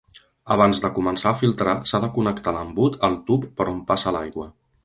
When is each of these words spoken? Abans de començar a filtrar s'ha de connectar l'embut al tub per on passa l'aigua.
Abans 0.53 0.79
de 0.85 0.89
començar 0.95 1.27
a 1.33 1.37
filtrar 1.43 1.75
s'ha 1.91 2.01
de 2.05 2.11
connectar 2.17 2.57
l'embut 2.57 2.99
al 3.09 3.21
tub 3.29 3.49
per 3.61 3.71
on 3.77 3.81
passa 3.93 4.19
l'aigua. 4.19 4.53